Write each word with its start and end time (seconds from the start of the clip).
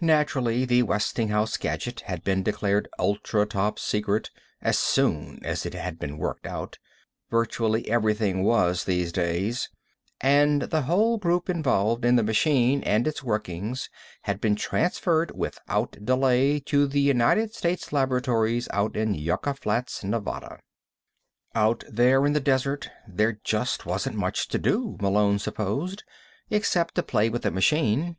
Naturally, 0.00 0.64
the 0.64 0.84
Westinghouse 0.84 1.56
gadget 1.56 2.02
had 2.02 2.22
been 2.22 2.44
declared 2.44 2.88
Ultra 2.96 3.44
Top 3.44 3.80
Secret 3.80 4.30
as 4.62 4.78
soon 4.78 5.40
as 5.44 5.66
it 5.66 5.74
had 5.74 5.98
been 5.98 6.16
worked 6.16 6.46
out. 6.46 6.78
Virtually 7.28 7.90
everything 7.90 8.44
was, 8.44 8.84
these 8.84 9.10
days. 9.10 9.68
And 10.20 10.62
the 10.62 10.82
whole 10.82 11.18
group 11.18 11.50
involved 11.50 12.04
in 12.04 12.14
the 12.14 12.22
machine 12.22 12.84
and 12.84 13.04
its 13.08 13.24
workings 13.24 13.90
had 14.22 14.40
been 14.40 14.54
transferred 14.54 15.32
without 15.34 16.04
delay 16.04 16.60
to 16.60 16.86
the 16.86 17.00
United 17.00 17.52
States 17.52 17.92
Laboratories 17.92 18.68
out 18.70 18.94
in 18.96 19.12
Yucca 19.14 19.54
Flats, 19.54 20.04
Nevada. 20.04 20.60
Out 21.56 21.82
there 21.90 22.24
in 22.24 22.32
the 22.32 22.38
desert, 22.38 22.90
there 23.08 23.40
just 23.42 23.84
wasn't 23.84 24.14
much 24.14 24.46
to 24.50 24.58
do, 24.60 24.96
Malone 25.00 25.40
supposed, 25.40 26.04
except 26.48 26.94
to 26.94 27.02
play 27.02 27.28
with 27.28 27.42
the 27.42 27.50
machine. 27.50 28.16